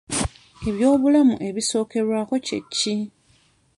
Eby'obulamu 0.67 1.35
ebisookerwako 1.47 2.35
kye 2.47 2.59
ki? 2.75 2.95